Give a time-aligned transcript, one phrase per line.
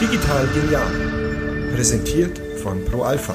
[0.00, 0.86] Digital Genial.
[1.74, 3.34] Präsentiert von ProAlpha.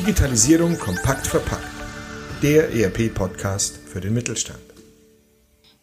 [0.00, 1.66] Digitalisierung kompakt verpackt.
[2.42, 4.58] Der ERP-Podcast für den Mittelstand.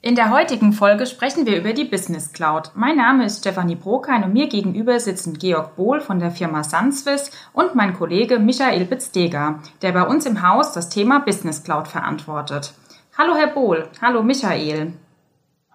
[0.01, 2.71] In der heutigen Folge sprechen wir über die Business Cloud.
[2.73, 7.29] Mein Name ist Stefanie Brokein und mir gegenüber sitzen Georg Bohl von der Firma Sunswiss
[7.53, 12.73] und mein Kollege Michael Bitzdeger, der bei uns im Haus das Thema Business Cloud verantwortet.
[13.15, 14.93] Hallo Herr Bohl, hallo Michael.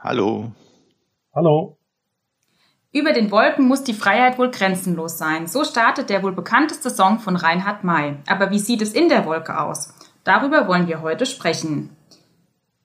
[0.05, 0.53] Hallo.
[1.35, 1.77] Hallo.
[2.93, 5.49] Über den Wolken muss die Freiheit wohl grenzenlos sein.
[5.49, 8.19] So startet der wohl bekannteste Song von Reinhard May.
[8.29, 9.93] Aber wie sieht es in der Wolke aus?
[10.23, 11.91] Darüber wollen wir heute sprechen.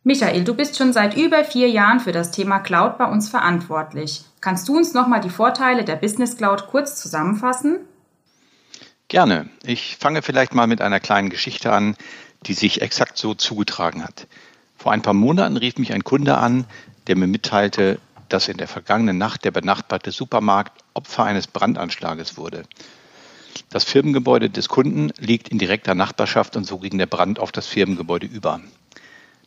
[0.04, 4.23] Michael, du bist schon seit über vier Jahren für das Thema Cloud bei uns verantwortlich.
[4.41, 7.81] Kannst du uns nochmal die Vorteile der Business Cloud kurz zusammenfassen?
[9.09, 9.48] Gerne.
[9.63, 11.95] Ich fange vielleicht mal mit einer kleinen Geschichte an,
[12.48, 14.26] die sich exakt so zugetragen hat.
[14.76, 16.66] Vor ein paar Monaten rief mich ein Kunde an,
[17.05, 22.63] der mir mitteilte, dass in der vergangenen Nacht der benachbarte Supermarkt Opfer eines Brandanschlages wurde.
[23.70, 27.67] Das Firmengebäude des Kunden liegt in direkter Nachbarschaft und so ging der Brand auf das
[27.67, 28.62] Firmengebäude über.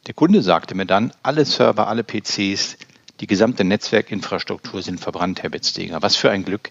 [0.06, 2.76] Der Kunde sagte mir dann, alle Server, alle PCs,
[3.20, 6.02] die gesamte Netzwerkinfrastruktur sind verbrannt, Herr Betzdeger.
[6.02, 6.70] Was für ein Glück,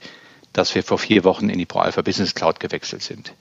[0.53, 3.33] dass wir vor vier Wochen in die ProAlpha Business Cloud gewechselt sind.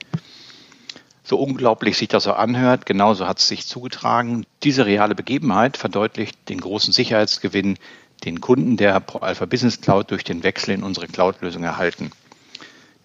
[1.25, 4.47] So unglaublich sich das so anhört, genauso hat es sich zugetragen.
[4.63, 7.79] Diese reale Begebenheit verdeutlicht den großen Sicherheitsgewinn,
[8.25, 12.11] den Kunden der ProAlpha Business Cloud durch den Wechsel in unsere Cloud-Lösung erhalten.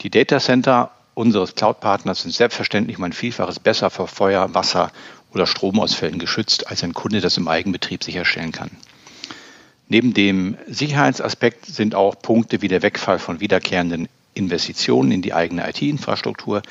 [0.02, 4.92] Die Datacenter unseres Cloud-Partners sind selbstverständlich um ein Vielfaches besser vor Feuer, Wasser
[5.34, 8.72] oder Stromausfällen geschützt, als ein Kunde das im Eigenbetrieb sicherstellen kann.
[9.88, 15.68] Neben dem Sicherheitsaspekt sind auch Punkte wie der Wegfall von wiederkehrenden Investitionen in die eigene
[15.70, 16.62] IT-Infrastruktur,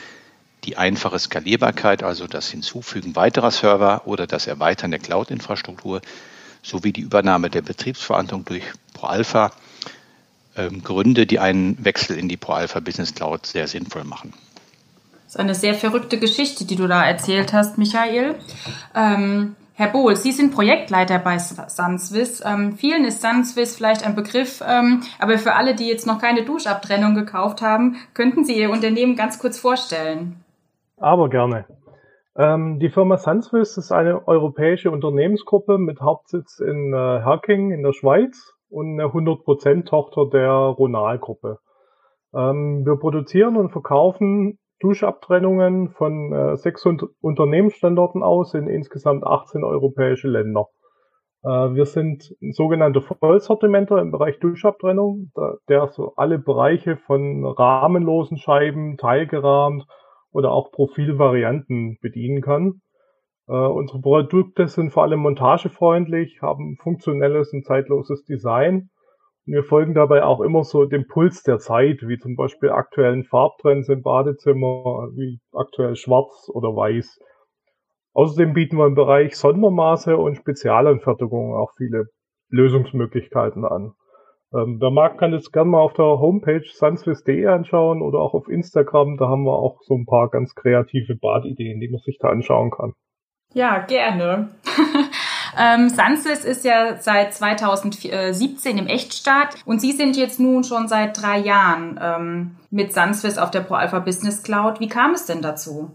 [0.64, 6.00] die einfache Skalierbarkeit, also das Hinzufügen weiterer Server oder das Erweitern der Cloud-Infrastruktur
[6.64, 9.52] sowie die Übernahme der Betriebsverantwortung durch ProAlpha
[10.56, 14.32] ähm, Gründe, die einen Wechsel in die ProAlpha Business Cloud sehr sinnvoll machen.
[15.26, 18.36] Das ist eine sehr verrückte Geschichte, die du da erzählt hast, Michael.
[18.94, 22.40] Ähm, Herr Bohl, Sie sind Projektleiter bei Sunswiss.
[22.46, 26.44] Ähm, vielen ist Sunswiss vielleicht ein Begriff, ähm, aber für alle, die jetzt noch keine
[26.44, 30.36] Duschabtrennung gekauft haben, könnten Sie Ihr Unternehmen ganz kurz vorstellen.
[30.96, 31.64] Aber gerne.
[32.36, 37.92] Ähm, die Firma Sunswiss ist eine europäische Unternehmensgruppe mit Hauptsitz in äh, Herking in der
[37.92, 41.58] Schweiz und eine 100% Tochter der Ronal-Gruppe.
[42.34, 46.84] Ähm, wir produzieren und verkaufen Duschabtrennungen von äh, sechs
[47.20, 50.66] Unternehmensstandorten aus in insgesamt 18 europäische Länder.
[51.44, 55.30] Äh, wir sind sogenannte Vollsortimenter im Bereich Duschabtrennung,
[55.68, 59.86] der so alle Bereiche von rahmenlosen Scheiben, teilgerahmt,
[60.34, 62.82] oder auch Profilvarianten bedienen kann.
[63.46, 68.90] Äh, unsere Produkte sind vor allem montagefreundlich, haben funktionelles und zeitloses Design.
[69.46, 73.24] Und wir folgen dabei auch immer so dem Puls der Zeit, wie zum Beispiel aktuellen
[73.24, 77.18] Farbtrends im Badezimmer, wie aktuell schwarz oder weiß.
[78.14, 82.06] Außerdem bieten wir im Bereich Sondermaße und Spezialanfertigungen auch viele
[82.48, 83.92] Lösungsmöglichkeiten an.
[84.54, 88.48] Ähm, wer mag, kann jetzt gerne mal auf der Homepage sunswiss.de anschauen oder auch auf
[88.48, 89.16] Instagram.
[89.16, 92.70] Da haben wir auch so ein paar ganz kreative Badideen, die man sich da anschauen
[92.70, 92.92] kann.
[93.52, 94.50] Ja, gerne.
[95.58, 101.20] ähm, Sunswiss ist ja seit 2017 im Echtstart und Sie sind jetzt nun schon seit
[101.20, 104.78] drei Jahren ähm, mit Sunswiss auf der ProAlpha Business Cloud.
[104.78, 105.90] Wie kam es denn dazu?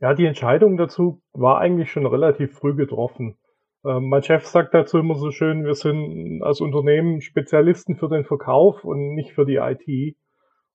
[0.00, 3.36] Ja, die Entscheidung dazu war eigentlich schon relativ früh getroffen.
[3.84, 8.24] Ähm, mein Chef sagt dazu immer so schön, wir sind als Unternehmen Spezialisten für den
[8.24, 10.16] Verkauf und nicht für die IT.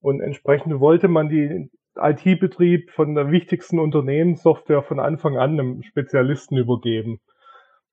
[0.02, 6.58] Und entsprechend wollte man die IT-Betrieb von der wichtigsten Unternehmenssoftware von Anfang an einem Spezialisten
[6.58, 7.19] übergeben.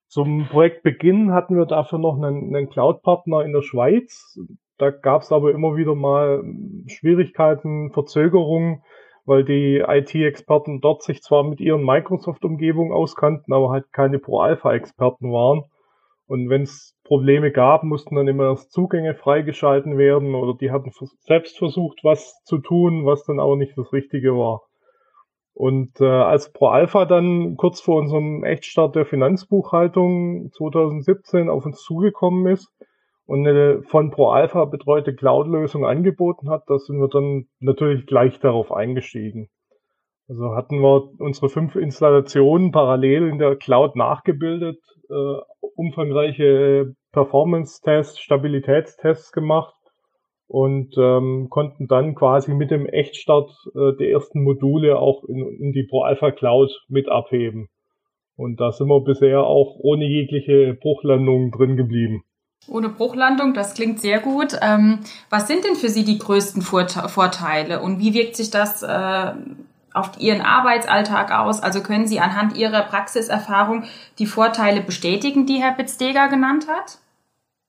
[0.09, 4.39] Zum Projektbeginn hatten wir dafür noch einen, einen Cloud-Partner in der Schweiz.
[4.79, 6.43] Da gab es aber immer wieder mal
[6.87, 8.83] Schwierigkeiten, Verzögerungen
[9.31, 15.63] weil die IT-Experten dort sich zwar mit ihren Microsoft-Umgebungen auskannten, aber halt keine Pro-Alpha-Experten waren.
[16.27, 20.91] Und wenn es Probleme gab, mussten dann immer erst Zugänge freigeschalten werden oder die hatten
[21.21, 24.63] selbst versucht, was zu tun, was dann aber nicht das Richtige war.
[25.55, 31.81] Und äh, als Pro Alpha dann kurz vor unserem Echtstart der Finanzbuchhaltung 2017 auf uns
[31.85, 32.69] zugekommen ist,
[33.31, 38.73] und eine von ProAlpha betreute Cloud-Lösung angeboten hat, da sind wir dann natürlich gleich darauf
[38.73, 39.49] eingestiegen.
[40.29, 45.37] Also hatten wir unsere fünf Installationen parallel in der Cloud nachgebildet, äh,
[45.77, 49.77] umfangreiche Performance-Tests, Stabilitätstests gemacht
[50.49, 55.71] und ähm, konnten dann quasi mit dem Echtstart äh, die ersten Module auch in, in
[55.71, 57.69] die ProAlpha Cloud mit abheben.
[58.35, 62.25] Und da sind wir bisher auch ohne jegliche Bruchlandungen drin geblieben.
[62.69, 64.59] Ohne Bruchlandung, das klingt sehr gut.
[64.63, 69.33] Ähm, was sind denn für Sie die größten Vorteile und wie wirkt sich das äh,
[69.93, 71.63] auf Ihren Arbeitsalltag aus?
[71.63, 73.85] Also können Sie anhand Ihrer Praxiserfahrung
[74.19, 76.99] die Vorteile bestätigen, die Herr Bitzdeger genannt hat?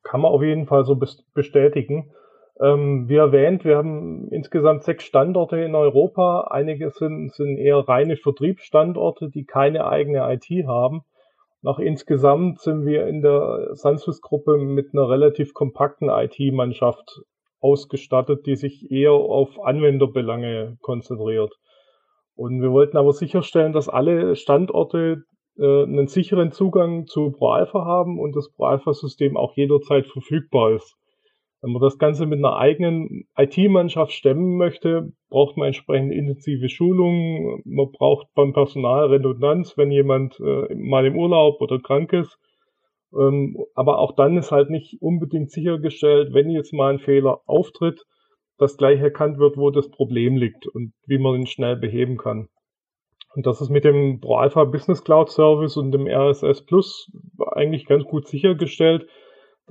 [0.04, 1.00] Kann man auf jeden Fall so
[1.34, 2.12] bestätigen.
[2.60, 6.50] Ähm, wie erwähnt, wir haben insgesamt sechs Standorte in Europa.
[6.52, 11.04] Einige sind, sind eher reine Vertriebsstandorte, die keine eigene IT haben.
[11.64, 17.22] Nach insgesamt sind wir in der Sansus-Gruppe mit einer relativ kompakten IT-Mannschaft
[17.60, 21.54] ausgestattet, die sich eher auf Anwenderbelange konzentriert.
[22.36, 25.24] Und wir wollten aber sicherstellen, dass alle Standorte
[25.60, 30.96] äh, einen sicheren Zugang zu ProAlpha haben und das ProAlpha-System auch jederzeit verfügbar ist.
[31.62, 37.62] Wenn man das Ganze mit einer eigenen IT-Mannschaft stemmen möchte, braucht man entsprechend intensive Schulungen.
[37.66, 42.40] Man braucht beim Personal Redundanz, wenn jemand äh, mal im Urlaub oder krank ist.
[43.14, 48.06] Ähm, aber auch dann ist halt nicht unbedingt sichergestellt, wenn jetzt mal ein Fehler auftritt,
[48.58, 52.48] dass gleich erkannt wird, wo das Problem liegt und wie man ihn schnell beheben kann.
[53.36, 57.12] Und das ist mit dem ProAlpha Business Cloud Service und dem RSS Plus
[57.54, 59.08] eigentlich ganz gut sichergestellt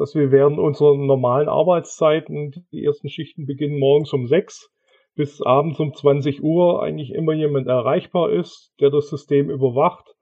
[0.00, 4.70] dass wir während unserer normalen Arbeitszeiten, die ersten Schichten beginnen morgens um sechs
[5.14, 10.14] bis abends um 20 Uhr, eigentlich immer jemand erreichbar ist, der das System überwacht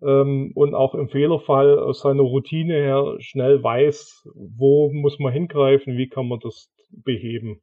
[0.00, 5.96] ähm, und auch im Fehlerfall aus seiner Routine her schnell weiß, wo muss man hingreifen,
[5.96, 7.60] wie kann man das beheben.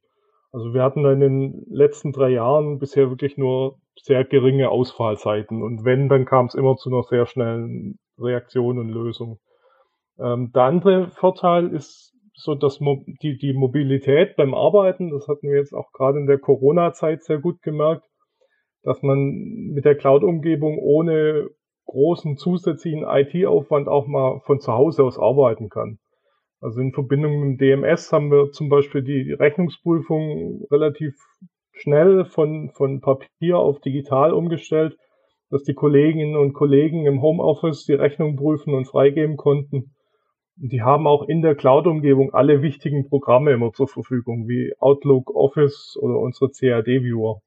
[0.51, 5.85] Also wir hatten in den letzten drei Jahren bisher wirklich nur sehr geringe Ausfallzeiten und
[5.85, 9.39] wenn, dann kam es immer zu einer sehr schnellen Reaktion und Lösung.
[10.19, 15.49] Ähm, der andere Vorteil ist so, dass Mo die, die Mobilität beim Arbeiten, das hatten
[15.49, 18.05] wir jetzt auch gerade in der Corona-Zeit sehr gut gemerkt,
[18.83, 19.17] dass man
[19.73, 21.49] mit der Cloud-Umgebung ohne
[21.85, 25.99] großen zusätzlichen IT-Aufwand auch mal von zu Hause aus arbeiten kann.
[26.59, 31.13] Also in Verbindung mit dem DMS haben wir zum Beispiel die Rechnungsprüfung relativ
[31.73, 34.97] schnell von, von Papier auf digital umgestellt,
[35.49, 39.93] dass die Kolleginnen und Kollegen im Homeoffice die Rechnung prüfen und freigeben konnten.
[40.55, 45.97] Die haben auch in der Cloud-Umgebung alle wichtigen Programme immer zur Verfügung, wie Outlook, Office
[45.99, 47.41] oder unsere CAD-Viewer.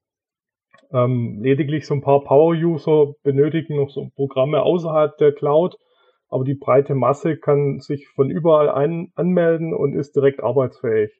[0.91, 5.77] Ähm, lediglich so ein paar Power-User benötigen noch so Programme außerhalb der Cloud,
[6.29, 11.11] aber die breite Masse kann sich von überall ein anmelden und ist direkt arbeitsfähig.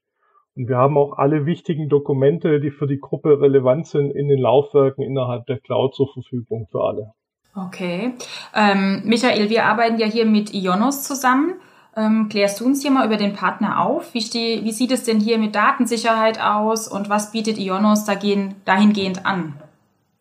[0.55, 4.39] Und wir haben auch alle wichtigen Dokumente, die für die Gruppe relevant sind, in den
[4.39, 7.13] Laufwerken innerhalb der Cloud zur Verfügung für alle.
[7.55, 8.13] Okay.
[8.55, 11.55] Ähm, Michael, wir arbeiten ja hier mit Ionos zusammen.
[11.97, 14.13] Ähm, klärst du uns hier mal über den Partner auf?
[14.13, 19.25] Wie, steh, wie sieht es denn hier mit Datensicherheit aus und was bietet Ionos dahingehend
[19.25, 19.59] an?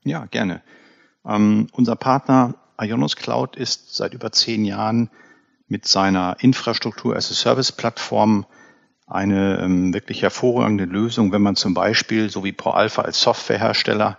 [0.03, 0.63] Ja, gerne.
[1.27, 5.11] Ähm, unser Partner Ionos Cloud ist seit über zehn Jahren
[5.69, 8.47] mit seiner Infrastruktur as a Service Plattform
[9.07, 14.19] eine ähm, wirklich hervorragende Lösung, wenn man zum Beispiel, so wie ProAlpha als Softwarehersteller,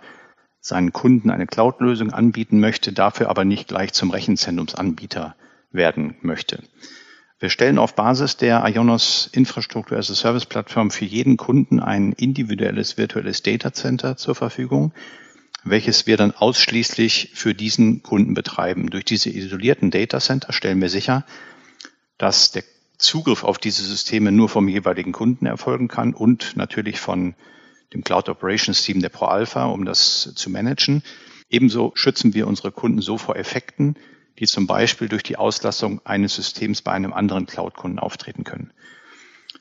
[0.60, 5.34] seinen Kunden eine Cloud-Lösung anbieten möchte, dafür aber nicht gleich zum Rechenzentrumsanbieter
[5.72, 6.62] werden möchte.
[7.40, 12.12] Wir stellen auf Basis der Ionos Infrastruktur as a Service Plattform für jeden Kunden ein
[12.12, 14.92] individuelles virtuelles Data Center zur Verfügung,
[15.62, 18.90] welches wir dann ausschließlich für diesen Kunden betreiben.
[18.90, 21.24] Durch diese isolierten Data Center stellen wir sicher,
[22.16, 22.64] dass der
[22.96, 27.36] Zugriff auf diese Systeme nur vom jeweiligen Kunden erfolgen kann und natürlich von
[27.94, 31.04] dem Cloud Operations Team der ProAlpha, um das zu managen.
[31.48, 33.94] Ebenso schützen wir unsere Kunden so vor Effekten,
[34.38, 38.72] die zum Beispiel durch die Auslassung eines Systems bei einem anderen Cloud-Kunden auftreten können.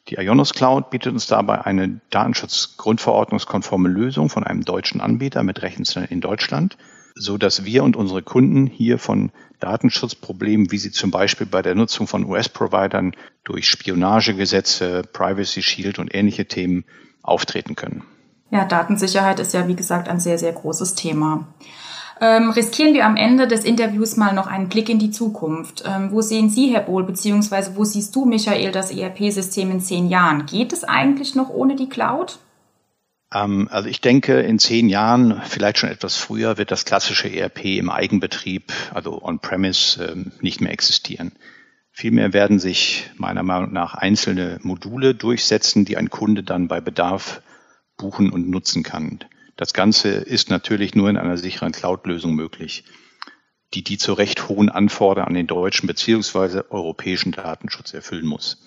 [0.10, 6.10] Die Ionos Cloud bietet uns dabei eine Datenschutzgrundverordnungskonforme Lösung von einem deutschen Anbieter mit Rechenzentren
[6.10, 6.78] in Deutschland,
[7.16, 11.76] so dass wir und unsere Kunden hier von Datenschutzproblemen, wie sie zum Beispiel bei der
[11.76, 16.86] Nutzung von US-Providern durch Spionagegesetze, Privacy Shield und ähnliche Themen
[17.24, 18.04] auftreten können.
[18.52, 21.48] Ja, Datensicherheit ist ja, wie gesagt, ein sehr, sehr großes Thema.
[22.20, 25.84] Ähm, riskieren wir am Ende des Interviews mal noch einen Blick in die Zukunft.
[25.86, 30.10] Ähm, wo sehen Sie, Herr Bohl, beziehungsweise wo siehst du, Michael, das ERP-System in zehn
[30.10, 30.46] Jahren?
[30.46, 32.40] Geht es eigentlich noch ohne die Cloud?
[33.34, 37.66] Ähm, also ich denke, in zehn Jahren, vielleicht schon etwas früher, wird das klassische ERP
[37.78, 41.34] im Eigenbetrieb, also on-premise, ähm, nicht mehr existieren.
[41.92, 47.42] Vielmehr werden sich meiner Meinung nach einzelne Module durchsetzen, die ein Kunde dann bei Bedarf
[47.98, 49.20] buchen und nutzen kann.
[49.58, 52.86] Das Ganze ist natürlich nur in einer sicheren Cloud-Lösung möglich,
[53.74, 58.60] die die zu Recht hohen Anforderungen an den deutschen beziehungsweise europäischen Datenschutz erfüllen muss.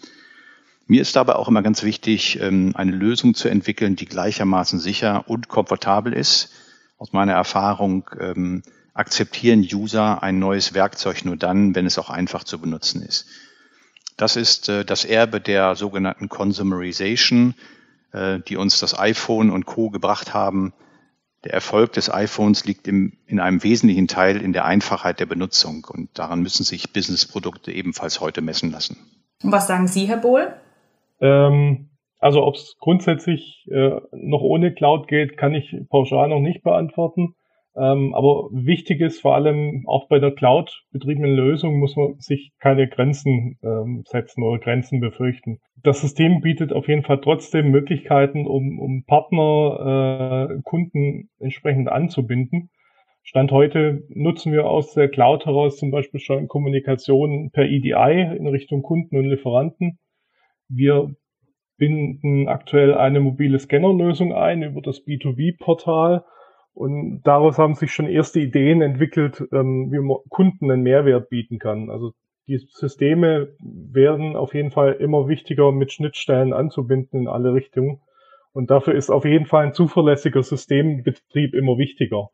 [0.86, 5.28] Mir ist dabei auch immer ganz wichtig, ähm, eine Lösung zu entwickeln, die gleichermaßen sicher
[5.28, 6.50] und komfortabel ist.
[6.98, 12.42] Aus meiner Erfahrung ähm, akzeptieren User ein neues Werkzeug nur dann, wenn es auch einfach
[12.42, 13.26] zu benutzen ist.
[14.16, 17.54] Das ist äh, das Erbe der sogenannten Consumerization,
[18.12, 19.90] die uns das iPhone und Co.
[19.90, 20.72] gebracht haben.
[21.44, 25.86] Der Erfolg des iPhones liegt im, in einem wesentlichen Teil in der Einfachheit der Benutzung
[25.90, 28.98] und daran müssen sich Businessprodukte ebenfalls heute messen lassen.
[29.42, 30.52] Und was sagen Sie, Herr Bohl?
[31.20, 31.88] Ähm,
[32.18, 37.34] also ob es grundsätzlich äh, noch ohne Cloud geht, kann ich pauschal noch nicht beantworten.
[37.74, 42.52] Ähm, aber wichtig ist vor allem auch bei der Cloud betriebenen Lösung muss man sich
[42.58, 45.60] keine Grenzen ähm, setzen oder Grenzen befürchten.
[45.82, 52.70] Das System bietet auf jeden Fall trotzdem Möglichkeiten, um, um Partner, äh, Kunden entsprechend anzubinden.
[53.22, 58.46] Stand heute nutzen wir aus der Cloud heraus zum Beispiel schon Kommunikation per EDI in
[58.48, 59.98] Richtung Kunden und Lieferanten.
[60.68, 61.14] Wir
[61.76, 66.24] binden aktuell eine mobile Scannerlösung ein über das B2B-Portal
[66.74, 71.58] und daraus haben sich schon erste Ideen entwickelt, ähm, wie man Kunden einen Mehrwert bieten
[71.58, 71.90] kann.
[71.90, 72.12] Also
[72.50, 78.00] die Systeme werden auf jeden Fall immer wichtiger mit Schnittstellen anzubinden in alle Richtungen.
[78.52, 82.30] Und dafür ist auf jeden Fall ein zuverlässiger Systembetrieb immer wichtiger.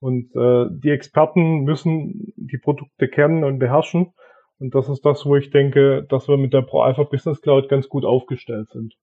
[0.00, 4.12] Und äh, die Experten müssen die Produkte kennen und beherrschen.
[4.58, 7.88] Und das ist das, wo ich denke, dass wir mit der ProAlpha Business Cloud ganz
[7.88, 8.94] gut aufgestellt sind.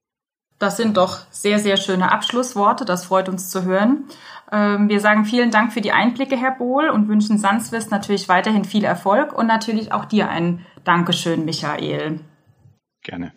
[0.59, 2.85] Das sind doch sehr, sehr schöne Abschlussworte.
[2.85, 4.05] Das freut uns zu hören.
[4.51, 8.63] Ähm, wir sagen vielen Dank für die Einblicke, Herr Bohl, und wünschen Sanswist natürlich weiterhin
[8.63, 12.19] viel Erfolg und natürlich auch dir ein Dankeschön, Michael.
[13.01, 13.33] Gerne.